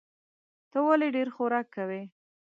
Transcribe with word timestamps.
ته 0.71 0.77
ولي 0.87 1.07
ډېر 1.15 1.27
خوراک 1.35 1.67
کوې؟ 1.75 2.01